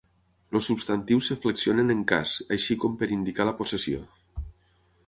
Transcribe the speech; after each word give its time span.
Els 0.59 0.69
substantius 0.69 1.27
es 1.35 1.41
flexionen 1.43 1.95
en 1.97 2.01
cas, 2.13 2.35
així 2.59 2.79
com 2.85 2.97
per 3.03 3.13
indicar 3.19 3.49
la 3.51 3.57
possessió. 3.63 4.03